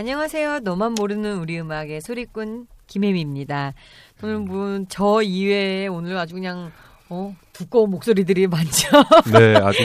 [0.00, 0.60] 안녕하세요.
[0.60, 3.74] 너만 모르는 우리 음악의 소리꾼 김혜미입니다.
[4.22, 6.72] 오늘 뭐저 이외에 오늘 아주 그냥
[7.10, 8.88] 어 두꺼운 목소리들이 많죠.
[9.30, 9.78] 네, 아주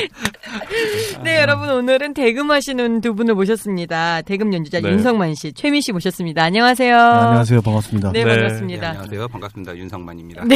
[1.22, 4.22] 네, 여러분 오늘은 대금 하시는 두 분을 모셨습니다.
[4.22, 4.88] 대금 연주자 네.
[4.91, 6.44] 윤성만 씨, 최민 씨 모셨습니다.
[6.44, 6.95] 안녕하세요.
[6.95, 7.61] 네, 안녕하세요.
[7.61, 8.11] 반갑습니다.
[8.13, 8.25] 네, 네.
[8.35, 8.88] 네, 반갑습니다.
[8.88, 9.27] 안녕하세요.
[9.27, 9.75] 반갑습니다.
[9.75, 10.45] 윤성만입니다.
[10.45, 10.55] 네.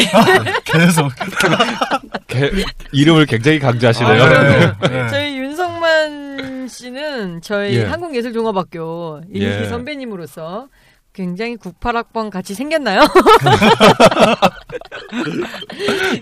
[0.63, 1.11] 계속.
[2.27, 2.49] 개-
[2.93, 4.23] 이름을 굉장히 강조하시네요.
[4.23, 4.73] 아, 네.
[4.87, 5.09] 네.
[5.09, 5.38] 저희
[6.79, 7.83] 씨는 저희 예.
[7.83, 9.65] 한국예술종합학교 일기 예.
[9.65, 10.69] 선배님으로서
[11.13, 13.01] 굉장히 98학번 같이 생겼나요?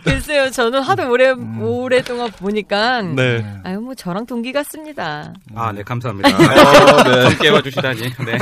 [0.04, 1.62] 글쎄요, 저는 하도 오래, 음.
[1.62, 3.02] 오랫동안 보니까.
[3.02, 3.46] 네.
[3.64, 5.34] 아유, 뭐, 저랑 동기 같습니다.
[5.54, 6.30] 아, 네, 감사합니다.
[6.34, 7.30] 어, 네.
[7.30, 8.02] 좀 깨워주시다니.
[8.02, 8.38] 네.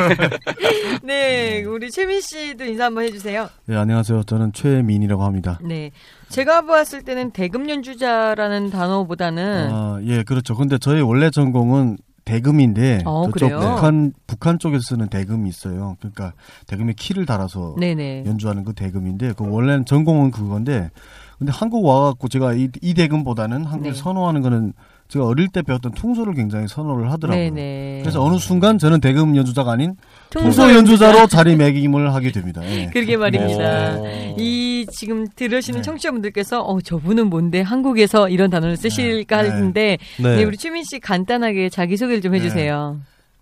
[1.03, 3.49] 네, 우리 최민 씨도 인사 한번 해주세요.
[3.65, 4.23] 네, 안녕하세요.
[4.23, 5.59] 저는 최민이라고 합니다.
[5.61, 5.91] 네.
[6.29, 9.69] 제가 봤을 때는 대금 연주자라는 단어보다는.
[9.71, 10.55] 아, 예, 그렇죠.
[10.55, 13.59] 근데 저희 원래 전공은 대금인데 어, 저쪽 그래요?
[13.59, 15.95] 북한 북한 쪽에서 쓰는 대금이 있어요.
[15.99, 16.33] 그러니까
[16.67, 18.25] 대금에 키를 달아서 네네.
[18.25, 20.89] 연주하는 그 대금인데 그 원래는 전공은 그건데
[21.37, 23.97] 근데 한국 와갖고 제가 이, 이 대금보다는 한국을 네.
[23.97, 24.73] 선호하는 거는
[25.07, 27.43] 제가 어릴 때 배웠던 퉁소를 굉장히 선호를 하더라고요.
[27.43, 27.99] 네네.
[28.01, 29.95] 그래서 어느 순간 저는 대금 연주자가 아닌
[30.31, 32.61] 통소 연주자로 자리매김을 하게 됩니다.
[32.65, 32.87] 예.
[32.91, 33.97] 그러게 말입니다.
[33.99, 34.35] 어.
[34.37, 35.83] 이 지금 들으시는 네.
[35.83, 39.49] 청취자분들께서 어 저분은 뭔데 한국에서 이런 단어를 쓰실까 네.
[39.49, 40.35] 하는데 네.
[40.35, 42.97] 네, 우리 추민 씨 간단하게 자기 소개를 좀 해주세요.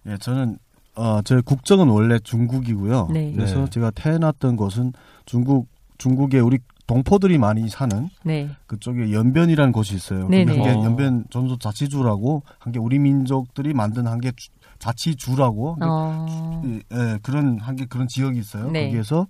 [0.08, 0.58] 예, 저는
[0.96, 3.10] 어, 제 국적은 원래 중국이고요.
[3.12, 3.32] 네.
[3.36, 3.70] 그래서 네.
[3.70, 4.94] 제가 태어났던 곳은
[5.26, 8.50] 중국 중국에 우리 동포들이 많이 사는 네.
[8.68, 10.28] 그쪽에 연변이라는 곳이 있어요.
[10.28, 10.58] 네네.
[10.58, 10.84] 그게 어.
[10.84, 14.32] 연변 전소 자치주라고 한 게 우리 민족들이 만든 한게
[14.80, 16.62] 자치주라고 어.
[16.66, 18.70] 예, 예, 그런 한게 그런 지역이 있어요.
[18.72, 18.86] 네.
[18.88, 19.28] 거기에서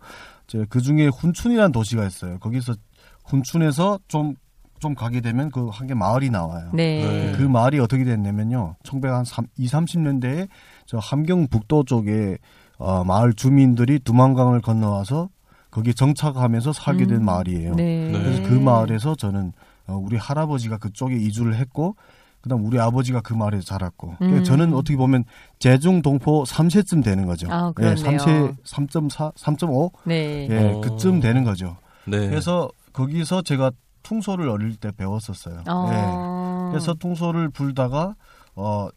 [0.70, 2.40] 그 중에 hun춘이라는 도시가 있어요.
[2.40, 2.74] 거기서
[3.26, 4.36] 훈춘에서 좀
[4.80, 6.70] 좀 가게 되면 그 한 개 마을이 나와요.
[6.74, 7.02] 네.
[7.32, 7.38] 네.
[7.38, 8.76] 그 마을이 어떻게 됐냐면요.
[8.84, 10.50] 1900한 2, 30년대에
[10.86, 12.38] 저 함경 북도 쪽에
[12.80, 15.30] 어, 마을 주민들이 두만강을 건너와서
[15.74, 17.26] 거기에 정착하면서 살게 된 음.
[17.26, 17.74] 마을이에요.
[17.74, 18.12] 네.
[18.12, 19.54] 그래서 그 마을에서 저는
[19.88, 21.96] 어, 우리 할아버지가 그쪽에 이주를 했고
[22.42, 24.44] 그다음 우리 아버지가 그 마을에서 자랐고 그러니까 음.
[24.44, 25.24] 저는 어떻게 보면
[25.58, 27.48] 제중 동포 3세쯤 되는 거죠.
[27.50, 27.96] 아, 그렇네요.
[27.96, 30.48] 3세 3.4, 3.5 네.
[30.50, 30.82] 예, 어.
[30.82, 31.78] 그쯤 되는 거죠.
[32.06, 32.30] 네.
[32.30, 33.72] 그래서 거기서 제가
[34.04, 35.60] 퉁소를 어릴 때 배웠었어요.
[35.60, 35.64] 예.
[35.70, 36.70] 어.
[36.72, 38.16] 그래서 퉁소를 불다가
[38.56, 38.90] 어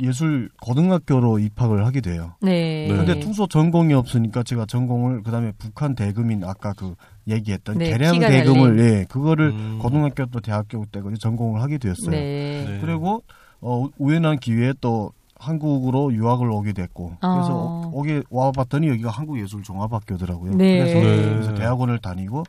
[0.00, 2.34] 예술 고등학교로 입학을 하게 돼요.
[2.42, 2.86] 네.
[2.88, 2.96] 네.
[2.96, 6.94] 근데 퉁소 전공이 없으니까 제가 전공을 그다음에 북한 대금인 아까 그
[7.28, 9.78] 얘기했던 네, 계량 키가 대금을 예 그거를 음.
[9.80, 12.10] 고등학교 또 대학교 때 거기 전공을 하게 되었어요.
[12.10, 12.64] 네.
[12.68, 12.78] 네.
[12.80, 13.22] 그리고
[13.60, 17.90] 어 우연한 기회에 또 한국으로 유학을 오게 됐고 그래서 어.
[17.92, 20.54] 오- 오게 와봤더니 여기가 한국예술종합학교더라고요.
[20.54, 20.78] 네.
[20.78, 21.34] 그래서 네.
[21.34, 22.44] 그래서 대학원을 다니고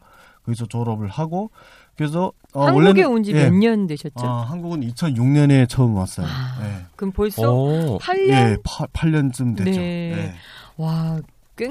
[0.48, 1.52] 거기서 졸업을 하고
[1.98, 4.26] 그래서 어, 한국에 원래는- 온지 예, 몇년 되셨죠?
[4.26, 6.26] 아, 한국은 2006년에 처음 왔어요.
[6.28, 6.86] 아, 예.
[6.96, 7.98] 그럼 벌써 어.
[8.00, 8.30] 8년?
[8.32, 8.58] 예,
[8.94, 9.72] 8, 년쯤 됐죠.
[9.72, 10.14] 네.
[10.18, 10.34] 예.
[10.78, 11.20] 와,
[11.58, 11.70] 꽤,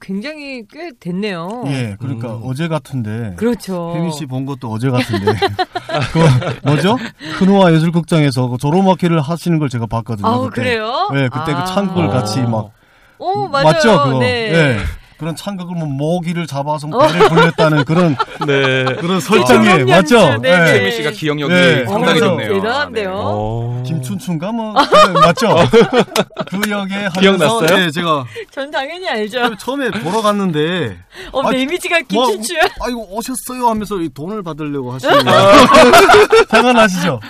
[0.00, 1.64] 굉장히 꽤 됐네요.
[1.66, 2.42] 예, 그러니까 음.
[2.44, 3.34] 어제 같은데.
[3.36, 3.92] 그렇죠.
[3.96, 5.32] 혜민 씨본 것도 어제 같은데.
[6.12, 6.96] 그 뭐죠?
[7.38, 10.26] 큰호화 예술극장에서 그 조로마키를 하시는 걸 제가 봤거든요.
[10.26, 10.62] 아우, 그때.
[10.62, 11.10] 그래요?
[11.14, 11.64] 예, 그때 아.
[11.64, 12.70] 그 창극을 같이 막
[13.18, 13.64] 오, 맞아요.
[13.64, 14.18] 맞죠, 그거?
[14.20, 14.76] 네.
[15.14, 15.18] 예.
[15.18, 18.16] 그런 창극을 뭐 모기를 잡아서 뭐 배를 불렸다는 그런
[18.46, 18.84] 네.
[19.00, 20.38] 그런 설정이 맞죠?
[20.38, 20.66] 네, 네.
[20.66, 22.52] 최민 씨가 기억력이 네, 상당히 어, 좋네요.
[22.54, 23.10] 대단한데요.
[23.10, 23.16] 네.
[23.16, 23.82] 어.
[23.86, 25.56] 김춘춘가 뭐 그래, 맞죠?
[26.50, 27.76] 그 역에 기억났어요?
[27.76, 29.54] 네, 제가 전 당연히 알죠.
[29.56, 30.96] 처음에 보러 갔는데
[31.32, 32.62] 어, 아, 내 이미지가 뭐, 김춘추야.
[32.80, 35.30] 아이고 오셨어요 하면서 이 돈을 받으려고 하시는 거
[36.50, 37.20] 생각나시죠?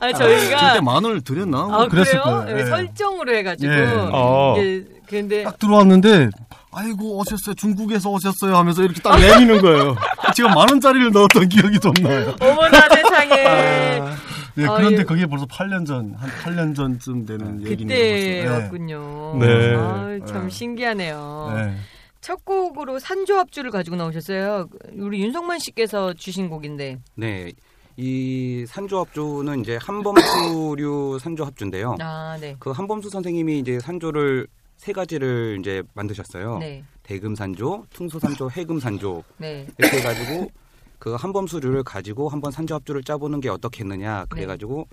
[0.00, 0.80] 아, 그때 저희가.
[0.82, 1.58] 만 원을 드렸나?
[1.70, 2.22] 아, 그랬을 그래요?
[2.22, 2.56] 거예요.
[2.56, 2.66] 네, 예.
[2.66, 3.72] 설정으로 해가지고.
[3.72, 3.86] 예.
[4.12, 4.54] 어.
[4.58, 5.44] 이게, 근데.
[5.44, 6.30] 딱 들어왔는데
[6.72, 9.96] 아이고 오셨어요 중국에서 오셨어요 하면서 이렇게 딱 내미는 거예요.
[10.34, 12.34] 제가 만 원짜리를 넣었던 기억이 좀 나요.
[12.40, 14.00] 어머나 세상에.
[14.58, 15.02] 예, 아, 그런데 예.
[15.04, 18.44] 그게 벌써 8년 전, 한 8년 전쯤 되는 얘기네요.
[18.44, 19.36] 그때였군요.
[19.38, 19.74] 네.
[19.76, 20.50] 아, 참 네.
[20.50, 21.52] 신기하네요.
[21.54, 21.76] 네.
[22.22, 24.68] 첫 곡으로 산조합주를 가지고 나오셨어요.
[24.94, 26.98] 우리 윤성만 씨께서 주신 곡인데.
[27.14, 27.52] 네.
[27.98, 31.96] 이 산조합주는 이제 한범수류 산조합주인데요.
[32.00, 32.56] 아, 네.
[32.58, 36.58] 그 한범수 선생님이 이제 산조를 세 가지를 이제 만드셨어요.
[36.58, 36.84] 네.
[37.02, 39.66] 대금산조, 퉁소산조, 해금산조 네.
[39.78, 40.50] 이렇게 해가지고
[40.98, 44.88] 그 한범수류를 가지고 한번 산조합주를 짜보는 게 어떻겠느냐 그래가지고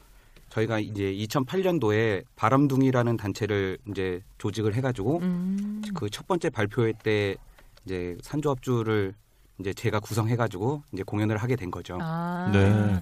[0.50, 5.82] 저희가 이제 2008년도에 바람둥이라는 단체를 이제 조직을 해가지고 음.
[5.96, 7.36] 그첫 번째 발표회 때
[7.86, 9.16] 이제 산조합주를
[9.60, 11.98] 이제 제가 구성해가지고 이제 공연을 하게 된 거죠.
[12.02, 12.50] 아.
[12.54, 13.02] 네.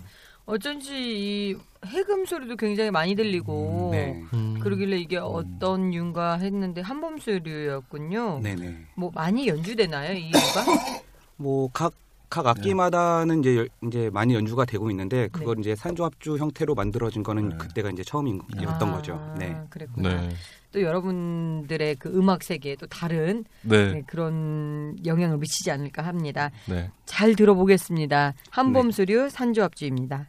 [0.51, 1.55] 어쩐지 이
[1.85, 4.59] 해금 소리도 굉장히 많이 들리고 네, 음.
[4.59, 8.41] 그러길래 이게 어떤 류인가 했는데 한범수류였군요.
[8.43, 8.87] 네네.
[8.95, 11.03] 뭐 많이 연주되나요 이 류가?
[11.37, 11.93] 뭐각
[12.29, 15.61] 각 악기마다는 이제 열- 이제 많이 연주가 되고 있는데 그걸 네.
[15.61, 17.57] 이제 산조합주 형태로 만들어진 거는 네.
[17.57, 19.35] 그때가 이제 처음이었던 아, 거죠.
[19.37, 19.57] 네.
[19.69, 20.21] 그랬구나.
[20.21, 20.29] 네.
[20.71, 23.93] 또 여러분들의 그 음악 세계에 또 다른 네.
[23.93, 26.51] 네, 그런 영향을 미치지 않을까 합니다.
[26.69, 26.89] 네.
[27.05, 28.33] 잘 들어보겠습니다.
[28.49, 30.27] 한범수류 산조합주입니다.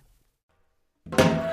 [1.07, 1.52] you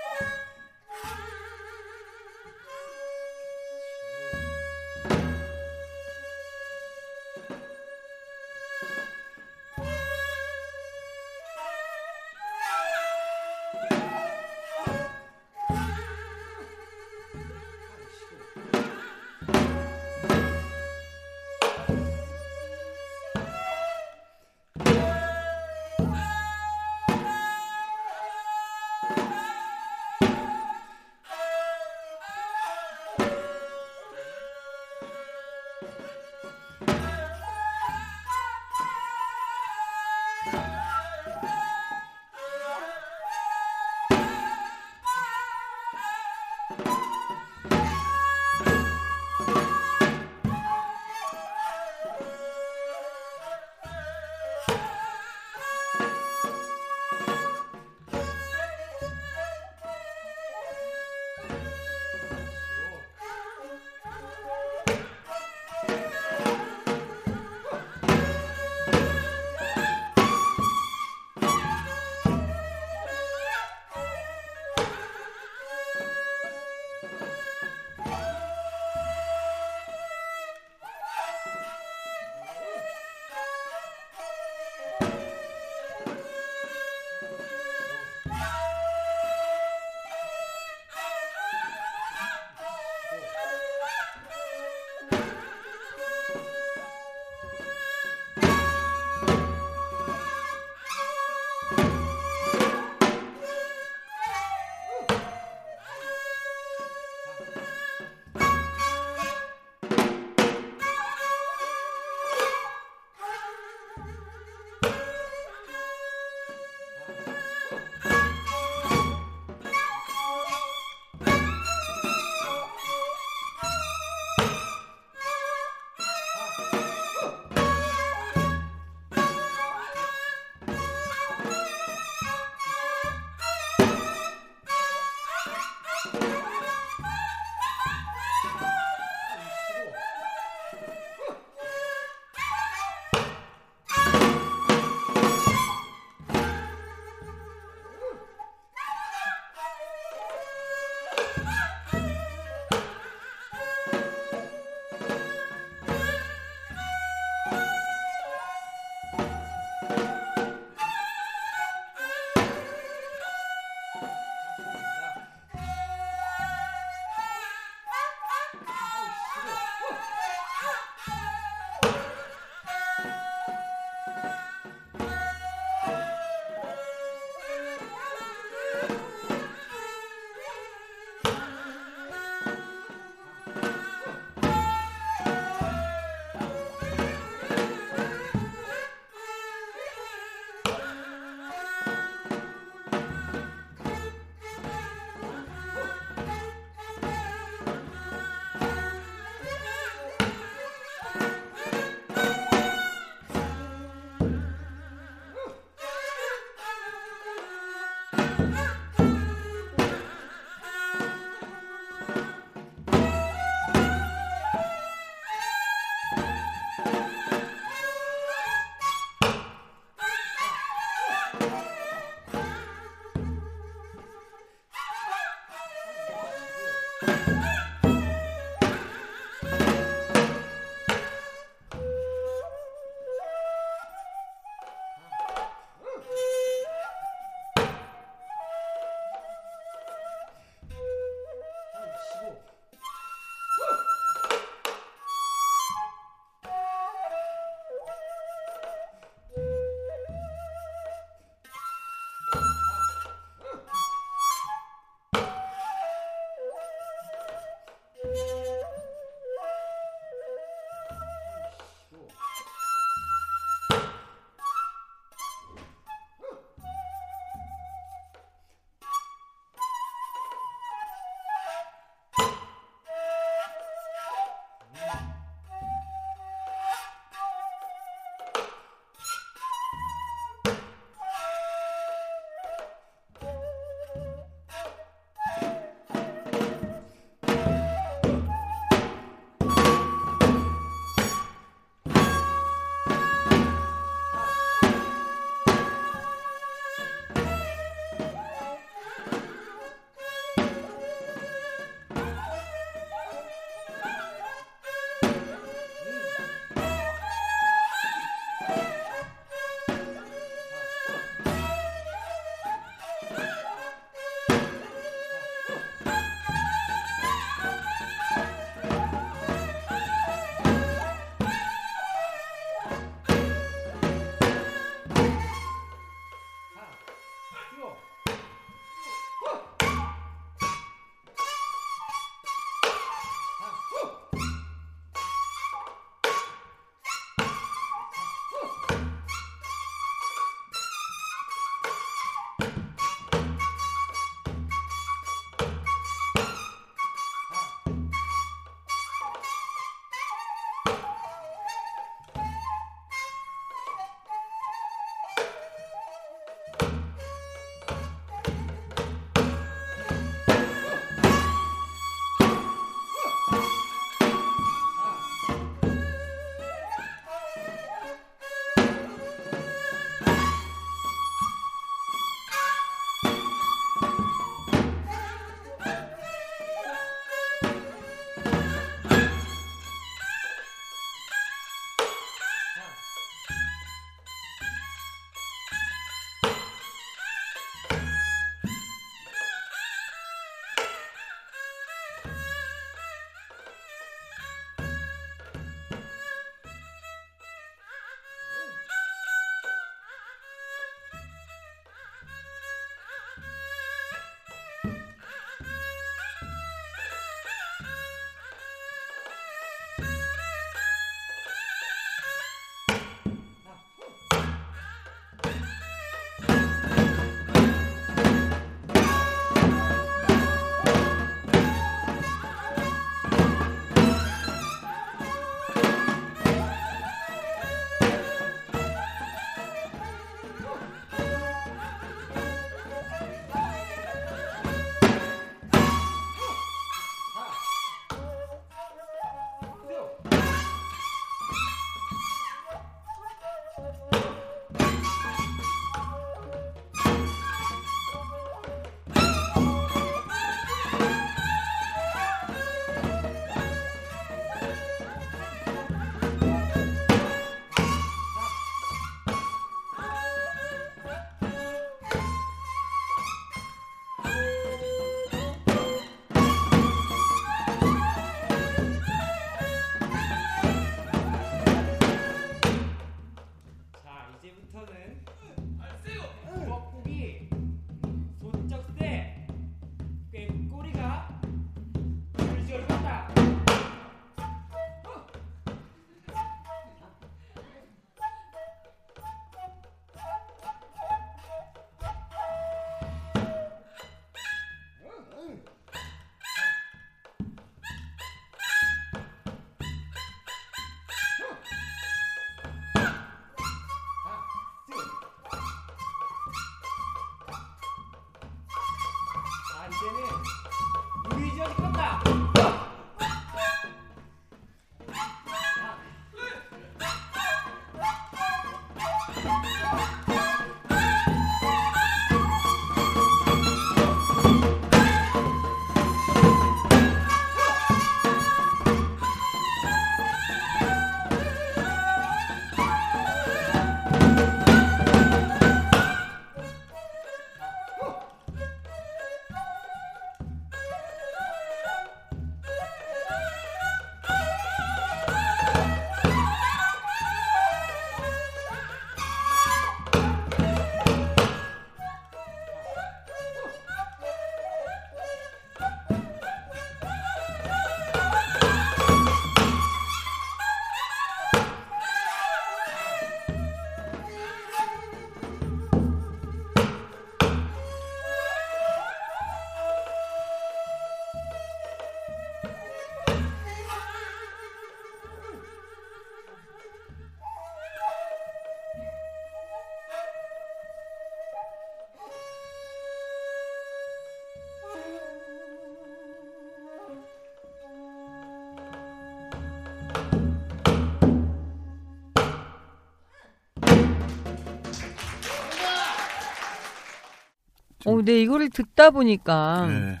[597.86, 600.00] 어, 네, 이거를 듣다 보니까 네,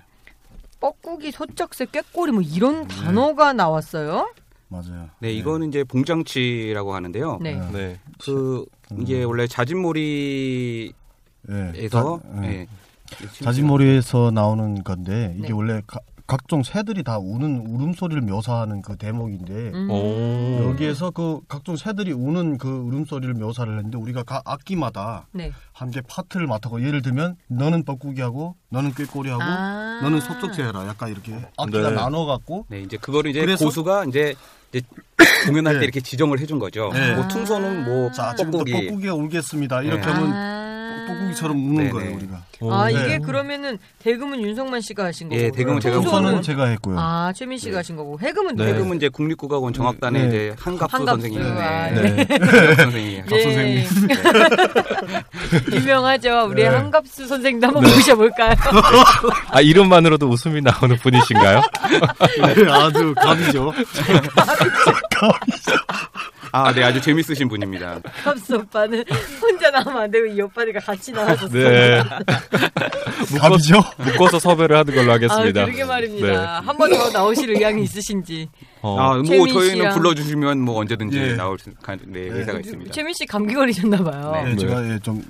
[0.80, 2.94] 뻐꾸기, 소쩍새, 꾀꼬리 뭐 이런 네.
[2.94, 4.32] 단어가 나왔어요.
[4.68, 5.08] 맞아요.
[5.20, 7.38] 네, 이거는 이제 봉장치라고 하는데요.
[7.40, 7.54] 네.
[7.54, 7.70] 네.
[7.72, 8.00] 네.
[8.20, 8.64] 그
[8.98, 10.92] 이게 원래 자진몰이에서
[11.48, 11.88] 네.
[11.88, 12.48] 자, 네.
[12.48, 12.66] 예.
[13.44, 15.52] 자진몰이에서 나오는 건데 이게 네.
[15.54, 19.90] 원래 가- 각종 새들이 다 우는 울음소리를 묘사하는 그 대목인데 음.
[19.90, 20.70] 오.
[20.70, 25.52] 여기에서 그 각종 새들이 우는 그 울음소리를 묘사를 했는데 우리가 각 악기마다 네.
[25.72, 30.00] 함께 파트를 맡아고 예를 들면 너는 뻐꾸기하고 너는 꾀꼬리하고 아.
[30.02, 31.96] 너는 속적새해라 약간 이렇게 악기가 네.
[31.96, 34.34] 나눠 갖고 네, 이제 그거를 이제 고수가 이제
[35.46, 35.80] 공연할 네.
[35.80, 36.90] 때 이렇게 지정을 해준 거죠.
[36.92, 37.14] 네.
[37.14, 38.86] 뭐 퉁소는 뭐자 지금부터 뻐꾸기.
[38.88, 40.12] 뻐꾸기가 울겠습니다 이렇게 네.
[40.12, 41.06] 하면 아.
[41.08, 41.90] 뻐꾸기처럼 우는 네네.
[41.90, 42.92] 거예요 우리가 아, 네.
[42.94, 45.40] 이게 그러면은 대금은 윤성만 씨가 하신 거고.
[45.40, 47.76] 예, 대금은 제가 우선은- 제가 했고요 아, 최민 씨가 네.
[47.76, 48.18] 하신 거고.
[48.18, 48.66] 해금은 네.
[48.72, 50.28] 지금은 이제 국립국악원 정악단의 네.
[50.28, 51.56] 이제 한갑수, 한갑수, 선생님.
[51.58, 52.24] 아, 네.
[52.24, 52.26] 네.
[52.76, 53.24] 선생님.
[53.26, 53.84] 박 선생님.
[55.72, 56.46] 유명하죠.
[56.50, 56.68] 우리 네.
[56.68, 58.54] 한갑수 선생님도 한번 모셔볼까요?
[59.52, 61.60] 아, 이름만으로도 웃음이 나오는 분이신가요?
[62.56, 63.72] 네, 아주 감이죠
[66.52, 68.00] 아, 네, 아주 재밌으신 분입니다.
[68.04, 69.04] 한갑수 오빠는
[69.42, 72.02] 혼자 나오면 안 되고 이 오빠들과 같이 나와서 네.
[73.38, 75.64] 감이죠 묶어서 섭외를 하는 걸로 아, 하겠습니다.
[75.64, 76.60] 그러게 말입니다.
[76.64, 78.48] 한번 더 나오실 의향이 있으신지.
[78.80, 78.96] 어.
[78.98, 81.32] 아, 뭐 저희는 불러주시면 뭐 언제든지 예.
[81.34, 82.90] 나올 수, 가- 네, 의사가 있습니다.
[82.92, 84.42] 최민 씨 감기 걸리셨나 봐요.
[84.44, 84.50] 네.
[84.50, 85.22] 네, 제가 예, 좀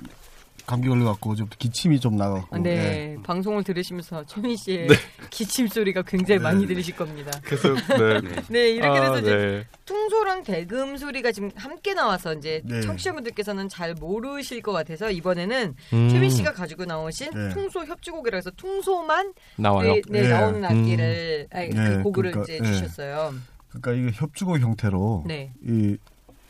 [0.67, 2.75] 감기 걸려갖고 좀 기침이 좀 나갖고 아, 네.
[2.75, 3.17] 네.
[3.23, 4.89] 방송을 들으시면서 최민 씨의
[5.29, 7.31] 기침 소리가 굉장히 많이 들리실 겁니다.
[7.45, 8.19] 계속, 네.
[8.21, 8.41] 네.
[8.49, 9.65] 네, 이렇게 돼서 아, 이제 네.
[9.85, 12.81] 퉁소랑 대금 소리가 지금 함께 나와서 이제 네.
[12.81, 17.49] 청취자분들께서는 잘 모르실 것 같아서 이번에는 음, 최민 씨가 가지고 나오신 네.
[17.53, 19.93] 퉁소 협주곡이라 해서 퉁소만 나와요.
[19.93, 20.29] 네, 네, 네.
[20.29, 22.73] 나오는 악기를 아니, 그 네, 곡을 그러니까, 이제 네.
[22.73, 23.33] 주셨어요.
[23.69, 25.53] 그러니까 이게 협주곡 형태로 네.
[25.65, 25.95] 이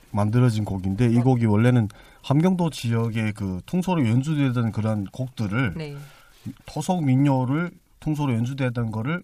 [0.09, 1.89] 만들어진 곡인데 이 곡이 원래는
[2.27, 5.95] 함경도 지역의 그 통소로 연주되던 그런 곡들을 네.
[6.65, 9.23] 토속 민요를 통소로 연주되던 거를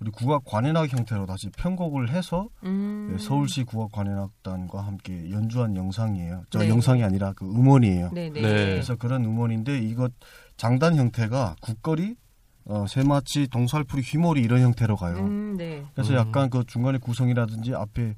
[0.00, 3.10] 우리 국악 관현악 형태로 다시 편곡을 해서 음.
[3.12, 6.42] 네, 서울시 국악 관현악단과 함께 연주한 영상이에요.
[6.50, 6.68] 저 네.
[6.68, 8.10] 영상이 아니라 그 음원이에요.
[8.12, 8.40] 네, 네.
[8.40, 8.50] 네.
[8.70, 10.12] 그래서 그런 음원인데 이것
[10.56, 12.16] 장단 형태가 국거리,
[12.64, 15.18] 어, 세마치, 동살풀이, 휘몰이 이런 형태로 가요.
[15.18, 15.84] 음, 네.
[15.94, 16.16] 그래서 음.
[16.16, 18.16] 약간 그 중간에 구성이라든지 앞에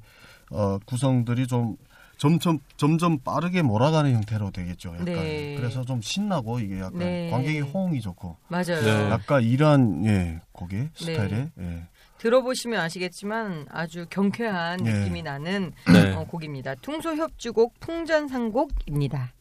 [0.49, 1.77] 어, 구성들이 좀
[2.17, 4.93] 점점 점점 빠르게 몰아가는 형태로 되겠죠.
[4.93, 5.55] 약간 네.
[5.57, 7.29] 그래서 좀 신나고 이게 약간 네.
[7.29, 8.81] 관객의 호응이 좋고 맞아요.
[8.81, 9.09] 네.
[9.09, 11.87] 약간 이러한 예 곡의 스타일의 예.
[12.17, 14.93] 들어보시면 아시겠지만 아주 경쾌한 네.
[14.93, 16.13] 느낌이 나는 네.
[16.13, 16.75] 어, 곡입니다.
[16.75, 19.33] 퉁소 협주곡 풍전상곡입니다.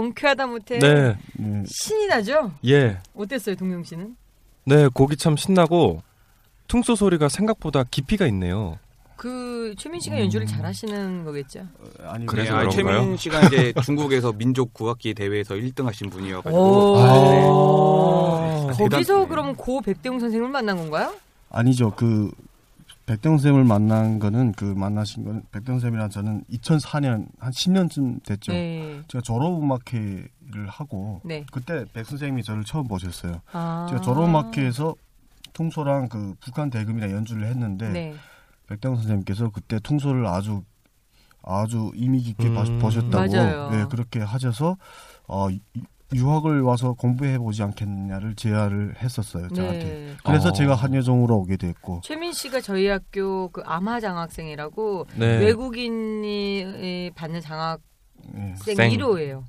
[0.00, 1.62] 경쾌하다 못해 네, 네.
[1.66, 2.52] 신이 나죠?
[2.66, 2.98] 예.
[3.14, 4.14] 어땠어요, 동영 씨는?
[4.66, 6.02] 네, 곡이 참 신나고
[6.68, 8.78] 퉁소 소리가 생각보다 깊이가 있네요.
[9.16, 11.60] 그 최민 씨가 연주를 잘하시는 거겠죠?
[12.04, 13.00] 아니 그래서 네, 아, 그런가요?
[13.00, 16.96] 최민 씨가 이제 중국에서 민족 국악기 대회에서 1등 하신 분이어가지고 오.
[16.98, 18.66] 아.
[18.76, 19.26] 대단- 거기서 네.
[19.28, 21.14] 그럼 고 백대웅 선생님을 만난 건가요?
[21.48, 21.92] 아니죠.
[21.96, 22.30] 그
[23.06, 28.52] 백대웅 쌤을 만난 거는 그 만나신 거는 백대웅 쌤이랑 저는 2004년 한 10년쯤 됐죠.
[28.52, 29.00] 네.
[29.06, 31.44] 제가 졸업음악회를 하고 네.
[31.52, 33.40] 그때 백 선생님이 저를 처음 보셨어요.
[33.52, 33.86] 아.
[33.88, 34.94] 제가 졸업음악회에서
[35.52, 38.14] 퉁소랑 그 북한 대금이랑 연주를 했는데 네.
[38.66, 40.62] 백대웅 선생님께서 그때 퉁소를 아주
[41.44, 42.80] 아주 의미 깊게 봐- 음.
[42.80, 43.70] 보셨다고 맞아요.
[43.70, 44.76] 네, 그렇게 하셔서
[45.28, 45.46] 어,
[46.14, 49.84] 유- 유학을 와서 공부해 보지 않겠느냐를 제안을 했었어요 저한테.
[49.84, 50.14] 네.
[50.24, 50.52] 그래서 어.
[50.52, 55.38] 제가 한여종으로 오게 됐고 최민 씨가 저희 학교 그 암하 장학생이라고 네.
[55.38, 57.80] 외국인이 받는 장학생
[58.32, 58.54] 네.
[58.74, 58.90] 생.
[58.90, 59.42] 1호예요.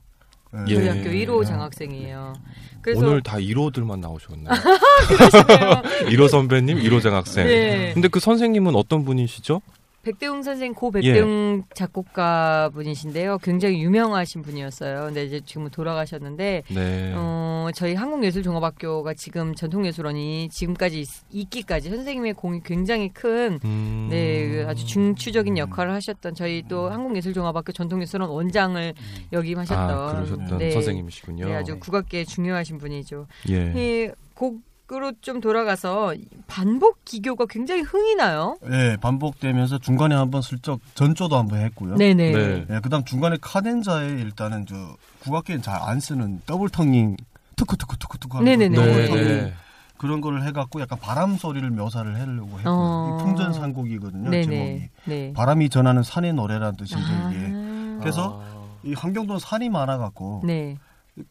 [0.54, 0.74] 네.
[0.74, 0.90] 저희 예.
[0.90, 2.34] 학교 1호 장학생이에요.
[2.82, 4.48] 그래서 오늘 다 1호들만 나오셨네요.
[5.08, 5.82] 그러시네요.
[6.10, 7.46] 1호 선배님, 1호 장학생.
[7.46, 7.94] 네.
[7.94, 9.62] 근데 그 선생님은 어떤 분이시죠?
[10.08, 11.02] 백대웅 선생 고 예.
[11.02, 13.40] 백대웅 작곡가 분이신데요.
[13.40, 15.08] 굉장히 유명하신 분이었어요.
[15.08, 17.14] 근데 이제 지금은 돌아가셨는데 네.
[17.14, 24.08] 어, 저희 한국예술종합학교가 지금 전통예술원이 지금까지 있, 있기까지 선생님의 공이 굉장히 큰 음.
[24.10, 28.94] 네, 그 아주 중추적인 역할을 하셨던 저희 또 한국예술종합학교 전통예술원 원장을
[29.34, 31.48] 역임하셨던 아, 그러셨던 네, 선생님이시군요.
[31.48, 33.28] 네, 아주 국악계에 중요하신 분이죠.
[33.50, 34.08] 예.
[34.14, 36.14] 이곡 으로 좀 돌아가서
[36.48, 38.58] 반복 기교가 굉장히 흥이 나요.
[38.62, 41.96] 네, 반복되면서 중간에 한번 슬쩍 전조도 한번 했고요.
[41.96, 42.32] 네네.
[42.32, 42.66] 네.
[42.70, 44.76] 네, 그다음 중간에 카덴자에 일단은 저
[45.20, 49.54] 국악계는 잘안 쓰는 더블 투크 투크 하는 네, 네.
[49.98, 52.64] 그런 거를 해갖고 약간 바람 소리를 묘사를 하려고 했고요.
[52.66, 53.18] 어.
[53.20, 54.30] 이 풍전산곡이거든요.
[54.30, 54.44] 네네.
[54.46, 55.34] 제목이 네.
[55.34, 57.98] 바람이 전하는 산의 노래라는 뜻인데 이게 아.
[58.00, 58.42] 그래서
[58.84, 60.78] 이 환경도는 산이 많아갖고 네.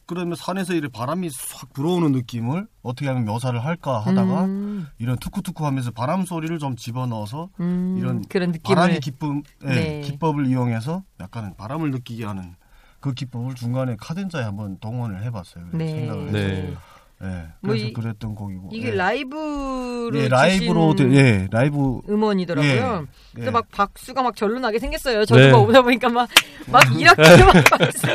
[0.07, 5.65] 그러면 산에서 이렇게 바람이 싹 불어오는 느낌을 어떻게 하면 묘사를 할까 하다가 음, 이런 투쿠투쿠
[5.65, 10.01] 하면서 바람 소리를 좀 집어넣어서 음, 이런 그런 느낌을 바람의 기쁨, 예, 네.
[10.01, 12.57] 기법을 이용해서 약간 바람을 느끼게 하는
[13.01, 15.67] 그 기법을 중간에 카덴자에 한번 동원을 해봤어요.
[15.73, 15.89] 네.
[15.89, 16.81] 생각을 해서.
[17.21, 17.29] 네.
[17.29, 18.69] 예, 뭐 그래서 이- 그랬던 곡이고.
[18.73, 18.95] 이게 예.
[18.95, 22.01] 라이브로 예, 라이브로, 예, 라이브.
[22.09, 22.71] 음원이더라고요.
[22.71, 23.51] 예, 그래서 예.
[23.51, 25.25] 막 박수가 막 절로 나게 생겼어요.
[25.25, 25.53] 저도가 네.
[25.53, 26.29] 오다 보니까 막,
[26.71, 28.07] 막 이렇게 막 박수.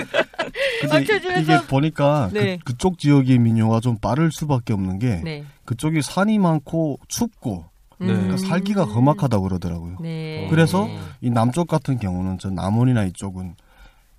[0.90, 1.42] 막 쳐주면서.
[1.56, 2.60] 이게 보니까 네.
[2.64, 5.46] 그, 쪽 지역의 민요가 좀 빠를 수밖에 없는 게 네.
[5.66, 7.66] 그쪽이 산이 많고 춥고
[8.00, 8.08] 네.
[8.08, 9.98] 그러니까 살기가 험악하다고 그러더라고요.
[10.02, 10.48] 네.
[10.50, 11.00] 그래서 음.
[11.22, 13.56] 이 남쪽 같은 경우는 저 남원이나 이쪽은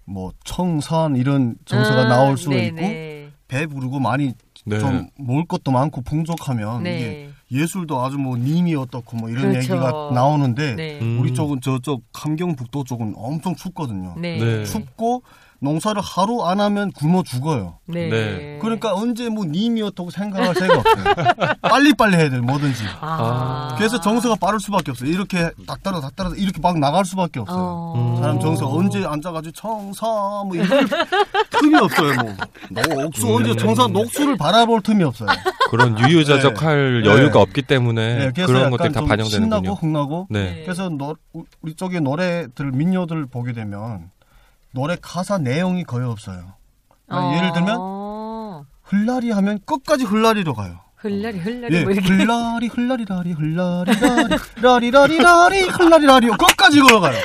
[0.05, 3.31] 뭐 청산 이런 정서가 아, 나올 수가 네, 있고 네.
[3.49, 4.33] 배 부르고 많이
[4.65, 4.79] 네.
[4.79, 6.99] 좀 먹을 것도 많고 풍족하면 네.
[6.99, 7.29] 이게
[7.61, 9.59] 예술도 아주 뭐 님이 어떻고 뭐 이런 그렇죠.
[9.59, 10.99] 얘기가 나오는데 네.
[11.01, 11.19] 음.
[11.21, 14.15] 우리 쪽은 저쪽 함경북도 쪽은 엄청 춥거든요.
[14.19, 14.39] 네.
[14.39, 14.65] 네.
[14.65, 15.23] 춥고
[15.63, 17.79] 농사를 하루 안 하면 굶어 죽어요.
[17.87, 18.09] 네.
[18.09, 18.59] 네.
[18.61, 21.15] 그러니까 언제 뭐 님이었다고 생각할 새가 없어요.
[21.63, 22.83] 빨리빨리 해야 돼요, 뭐든지.
[23.01, 23.75] 아.
[23.79, 25.09] 그래서 정서가 빠를 수밖에 없어요.
[25.09, 27.59] 이렇게 닥따라 닥따라 이렇게 막 나갈 수밖에 없어요.
[27.59, 27.95] 어.
[27.97, 28.21] 음.
[28.21, 30.07] 사람 정서 언제 앉아가지고 청사
[30.45, 30.69] 뭐 이럴
[31.51, 32.13] tum이 없어요.
[32.71, 35.29] 뭐 녹수 언제 정사 녹수를 바라볼 틈이 없어요.
[35.71, 37.09] 그런 유유자적할 네.
[37.09, 39.61] 여유가 없기 때문에 네, 그래서 그런 약간 것들이 다좀 반영되는군요.
[39.61, 40.63] 신나고 흥나고 네.
[40.65, 41.15] 그래서 노,
[41.63, 44.11] 우리 쪽의 노래들 민요들 보게 되면
[44.73, 46.55] 노래 가사 내용이 거의 없어요.
[47.09, 48.65] 아니, 예를 들면 어.
[48.83, 50.81] 흘라리 하면 끝까지 흘라리로 가요.
[50.97, 52.09] 흘라리 흘라리 예, 뭐 이렇게.
[52.09, 53.93] 흘라리 흘라리 라리 흘라리
[54.63, 57.19] 라리 라리 라리 라리 흘라리 라리요 끝까지 걸어가요.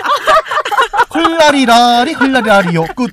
[1.11, 3.11] 흘라리 라리 흘라리 라리요 끝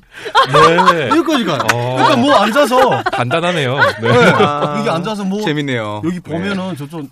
[0.51, 1.09] 네.
[1.09, 1.59] 여기까지 가요.
[1.73, 1.95] 어.
[1.95, 3.75] 그러니까 뭐 앉아서 간단하네요.
[4.01, 4.11] 네.
[4.11, 6.01] 네, 아, 여기 앉아서 뭐 재밌네요.
[6.03, 6.31] 여기 네.
[6.31, 7.07] 보면은 저쪽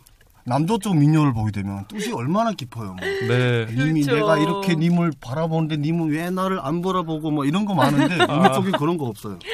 [0.46, 2.96] 남도 쪽 민요를 보게 되면 뜻이 얼마나 깊어요.
[2.96, 2.96] 뭐.
[3.28, 3.66] 네.
[3.72, 4.20] 님이 그렇죠.
[4.20, 8.72] 내가 이렇게 님을 바라보는데 님은 왜 나를 안 바라보고 뭐 이런 거 많은데 우리 쪽에
[8.78, 9.39] 그런 거 없어요.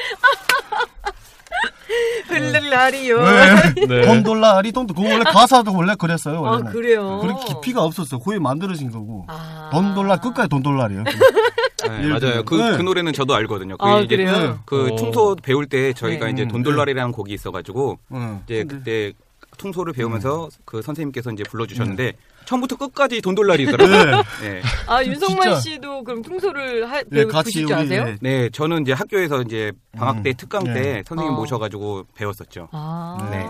[2.28, 3.20] 흘라리요.
[3.22, 3.86] 네.
[3.86, 4.00] 네.
[4.02, 6.38] 돈돌라리 돈도 그거 원래 가사도 원래 그랬어요.
[6.38, 6.72] 아 원래는.
[6.72, 7.18] 그래요.
[7.20, 8.20] 그렇게 깊이가 없었어요.
[8.20, 9.24] 거의 만들어진 거고.
[9.28, 9.70] 아.
[9.72, 11.04] 돈돌라 끝까지 돈돌라리요.
[11.88, 12.44] 네, 맞아요.
[12.44, 12.76] 그, 네.
[12.76, 13.76] 그 노래는 저도 알거든요.
[13.78, 14.60] 그 아 이제 그래요.
[14.66, 14.96] 그 어.
[14.96, 16.32] 퉁소 배울 때 저희가 네.
[16.32, 18.40] 이제 음, 돈돌라리라는 곡이 있어가지고 응.
[18.44, 19.12] 이제 근데- 그때
[19.60, 22.14] 퉁소를 배우면서 그 선생님께서 이제 불러주셨는데
[22.46, 24.04] 처음부터 끝까지 돈돌라리더라고요.
[24.40, 24.50] 네.
[24.54, 24.62] 네.
[24.86, 25.60] 아 윤성만 진짜.
[25.60, 28.04] 씨도 그럼 퉁소를 하, 네, 배우 같이 부실 줄 우리 아세요?
[28.08, 28.16] 예.
[28.20, 30.34] 네, 저는 이제 학교에서 이제 방학 때 음.
[30.36, 30.72] 특강 네.
[30.74, 31.36] 때 선생님 어.
[31.36, 32.68] 모셔가지고 배웠었죠.
[32.72, 33.28] 아.
[33.30, 33.46] 네.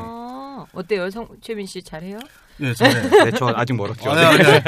[0.74, 2.18] 어때요, 성, 최민 씨 잘해요?
[2.60, 3.24] 예, 잘해.
[3.24, 4.10] 네, 저 아직 멀었죠.
[4.10, 4.60] 아니, 아니, 아니.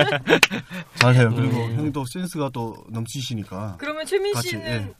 [0.95, 1.27] 잘해요.
[1.29, 1.37] 음.
[1.37, 3.77] 그리고 형도 센스가 또 넘치시니까.
[3.79, 4.93] 그러면 최민 같이, 씨는 예.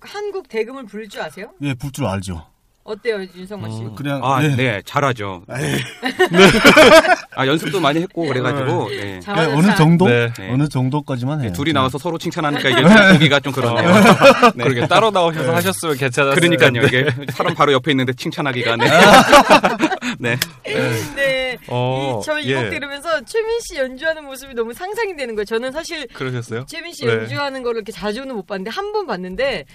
[0.00, 1.50] 한국 대금을 부를 줄 아세요?
[1.60, 2.46] 예, 불 줄 알죠.
[2.82, 3.78] 어때요, 윤성만 씨?
[3.82, 3.94] 음.
[3.94, 4.56] 그냥 아, 네.
[4.56, 5.42] 네, 잘하죠.
[7.36, 9.20] 아, 연습도 많이 했고 그래가지고 네.
[9.20, 10.32] 자, 그냥 어느 정도 네.
[10.36, 10.50] 네.
[10.50, 11.52] 어느 정도까지만 해요.
[11.52, 13.92] 둘이 나와서 서로 칭찬하니까 이게 좀 보기가 좀 그렇네요.
[14.54, 14.64] 네.
[14.64, 16.82] 그러게 따로 나오셔서 하셨으면 괜찮았을 그러니까요.
[16.86, 18.86] 이게 사람 바로 옆에 있는데 칭찬하기가 네.
[20.18, 20.38] 네.
[21.14, 21.58] 네.
[21.68, 22.70] 어, 이, 저 이곡 예.
[22.70, 25.44] 들으면서 최민 씨 연주하는 모습이 너무 상상이 되는 거예요.
[25.44, 26.64] 저는 사실 그러셨어요?
[26.66, 27.12] 최민 씨 네.
[27.12, 29.66] 연주하는 거를 이렇게 자주는 못 봤는데 한 번 봤는데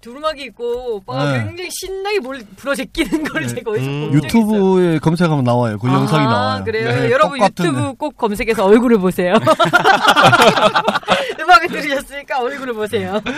[0.00, 1.44] 두루마기 있고 오빠가 네.
[1.44, 4.00] 굉장히 신나게 뭘 불어 제끼는 걸 제가 어디서 음.
[4.00, 4.24] 본 적이.
[4.26, 5.78] 유튜브에 검색하면 나와요.
[5.78, 6.64] 그 영상이 아, 나와요.
[6.64, 6.88] 그래요?
[6.88, 9.34] 네, 여러분 똑같은, 유튜브 꼭 검색해서 얼굴을 보세요.
[11.38, 13.20] 음악을 들으셨으니까 얼굴을 보세요.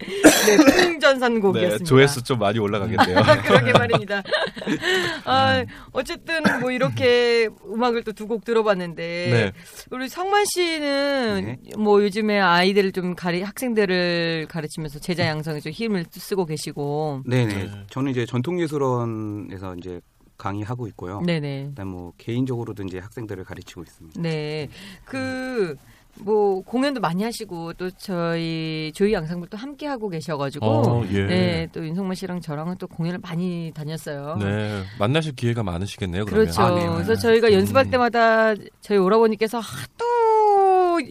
[0.00, 1.78] 네, 풍전산곡이었습니다.
[1.78, 3.18] 네, 조회수 좀 많이 올라가겠네요.
[3.44, 4.22] 그러게 말입니다.
[5.24, 9.52] 아, 어쨌든 뭐 이렇게 음악을 또 두 곡 들어봤는데 네.
[9.90, 16.46] 우리 성만 씨는 뭐 요즘에 아이들을 좀 가리 학생들을 가르치면서 제자 양성에 좀 힘을 쓰고
[16.46, 17.54] 계시고 네네.
[17.54, 17.70] 네.
[17.90, 20.00] 저는 이제 전통예술원에서 이제
[20.38, 21.20] 강의하고 있고요.
[21.26, 21.66] 네네.
[21.70, 24.20] 그다음 뭐 개인적으로도 이제 학생들을 가르치고 있습니다.
[24.22, 24.68] 네.
[25.04, 25.76] 그,
[26.18, 31.24] 뭐, 공연도 많이 하시고, 또 저희, 조이 양상불도 함께 하고 계셔가지고, 어, 예.
[31.24, 34.36] 네, 또 윤성만 씨랑 저랑은 또 공연을 많이 다녔어요.
[34.40, 36.24] 네, 만나실 기회가 많으시겠네요.
[36.24, 36.46] 그러면.
[36.46, 36.62] 그렇죠.
[36.62, 36.86] 아, 네.
[36.88, 37.90] 그래서 저희가 연습할 네.
[37.92, 40.04] 때마다 저희 오라버니께서 하도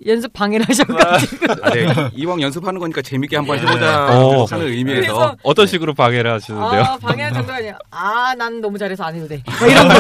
[0.05, 1.45] 연습 방해를 하셔가지고.
[1.63, 1.87] 아, 네.
[2.13, 4.45] 이왕 연습하는 거니까 재밌게 한번 해보자 어.
[4.45, 6.81] 하는 의미에서 그래서 어떤 식으로 방해를 하시는데요?
[6.81, 7.77] 아, 방해할 정도가 아니야.
[7.91, 9.41] 아, 난 너무 잘해서 안 해도 돼.
[9.59, 9.95] 뭐 이런 거.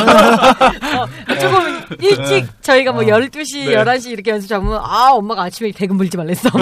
[1.01, 1.07] 어,
[1.39, 3.75] 조금 일찍 저희가 뭐 12시, 네.
[3.75, 6.49] 11시 이렇게 연습 잡으면, 아, 엄마가 아침에 대금 물지 말랬어.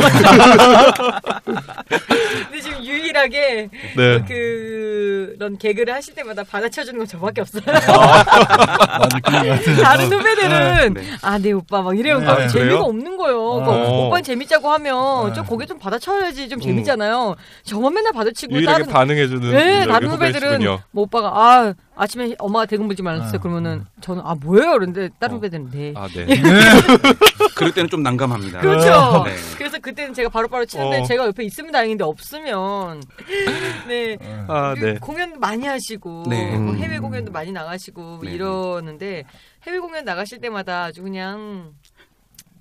[1.47, 4.21] 근데 지금 유일하게 네.
[4.27, 5.07] 그
[5.39, 7.61] 런 개그를 하실 때마다 받아쳐주는 건 저밖에 없어요.
[7.63, 9.57] 같아요.
[9.83, 11.01] 다른 후배들은 네.
[11.21, 12.19] 아, 네 오빠 막 이래요.
[12.19, 12.25] 네.
[12.27, 12.47] 아?
[12.47, 13.55] 재미가 없는 거예요.
[13.55, 14.07] 그러니까 어.
[14.07, 15.33] 오빠는 재밌자고 하면 네.
[15.33, 17.35] 좀 거기에 좀 받아쳐야지 좀 재밌잖아요.
[17.63, 20.61] 저만 맨날 받아치고 다른 반응해주는 네, 다른 후배들은.
[20.91, 23.31] 뭐 오빠가 아 아침에 엄마가 대금 물지 말았어요.
[23.31, 23.37] 네.
[23.39, 24.73] 그러면은 저는 아 뭐예요?
[24.73, 25.37] 그런데 다른 어.
[25.37, 25.93] 후배들은 네.
[25.95, 26.25] 아, 네.
[27.55, 28.61] 그럴 때는 좀 난감합니다.
[28.61, 29.23] 그렇죠.
[29.25, 29.33] 네.
[29.57, 31.03] 그래서 그때는 제가 바로바로 치는데 어.
[31.05, 33.01] 제가 옆에 있으면 다행인데 없으면
[33.87, 34.17] 네.
[34.47, 34.97] 아, 그 네.
[34.99, 36.55] 공연 많이 하시고 네.
[36.57, 36.77] 뭐 음.
[36.77, 38.31] 해외 공연도 많이 나가시고 뭐 네.
[38.31, 39.23] 이러는데
[39.65, 41.71] 해외 공연 나가실 때마다 아주 그냥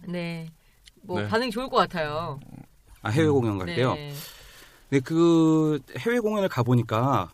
[0.09, 0.49] 네.
[1.03, 1.29] 뭐 네.
[1.29, 2.41] 반응이 좋을 것 같아요.
[3.03, 3.95] 아, 해외 공연 갈 때요.
[3.95, 4.13] 네.
[4.91, 7.31] 네, 그 해외 공연을 가 보니까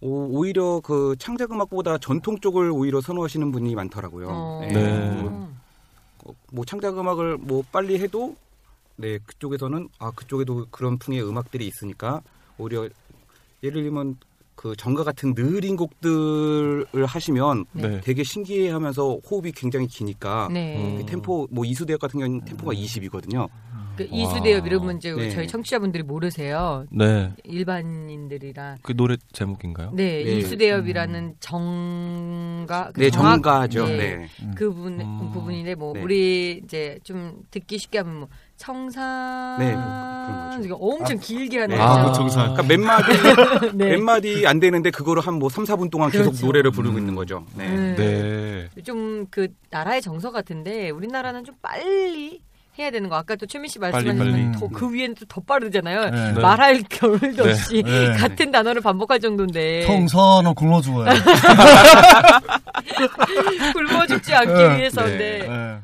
[0.00, 4.28] 오, 히려 그 창작 음악보다 전통 쪽을 오히려 선호하시는 분이 많더라고요.
[4.28, 4.58] 어.
[4.60, 4.72] 네.
[4.72, 5.22] 네.
[5.22, 5.50] 뭐,
[6.24, 8.36] 어, 뭐 창작 음악을 뭐 빨리 해도
[8.96, 12.22] 네 그쪽에서는 아 그쪽에도 그런 풍의 음악들이 있으니까
[12.58, 12.88] 오히려
[13.62, 14.16] 예를 들면
[14.66, 18.00] 그 정가 같은 느린 곡들을 하시면 네.
[18.00, 20.76] 되게 신기해하면서 호흡이 굉장히 기니까 네.
[20.76, 20.96] 음.
[20.98, 23.48] 그 템포 뭐 이수대역 같은 경우는 템포가 20이거든요.
[23.96, 24.08] 그 와.
[24.10, 25.30] 이수대업 이러면 이제 네.
[25.30, 26.84] 저희 청취자분들이 모르세요.
[26.90, 27.32] 네.
[27.44, 28.76] 일반인들이라.
[28.82, 29.92] 그 노래 제목인가요?
[29.94, 30.32] 네, 네.
[30.38, 33.86] 이수대업이라는 정가 그 네, 정학- 정가죠.
[33.86, 33.96] 네.
[33.96, 34.28] 네.
[34.56, 35.30] 그분 음.
[35.32, 36.02] 부분인데 뭐 네.
[36.02, 40.64] 우리 이제 좀 듣기 쉽게 하면 뭐 청산 네, 그런 거죠.
[40.64, 41.82] 이거 엄청 길게 하는 네.
[41.82, 42.04] 아.
[42.06, 42.54] 그 정산.
[42.54, 43.12] 그러니까 몇 마디
[43.76, 43.90] 네.
[43.92, 46.46] 몇 마디 안 되는데 그거를 한 뭐 3, 4분 동안 계속 그렇죠.
[46.46, 47.44] 노래를 부르고 있는 거죠.
[47.54, 47.94] 네.
[47.96, 48.68] 네.
[48.82, 52.40] 좀그 나라의 정서 같은데 우리나라는 좀 빨리
[52.78, 53.16] 해야 되는 거.
[53.16, 54.52] 아까 또 최민 씨 말씀하신 빨리.
[54.52, 56.10] 더, 그 위에는 또더 빠르잖아요.
[56.10, 56.32] 네.
[56.32, 56.40] 네.
[56.40, 57.50] 말할 겨를도 네.
[57.50, 58.12] 없이 네.
[58.16, 61.06] 같은 단어를 반복할 정도인데 평선은 굴러 죽어요.
[63.74, 64.76] 굶어 죽지 않기 네.
[64.78, 65.10] 위해서 네.
[65.10, 65.78] 근데 네.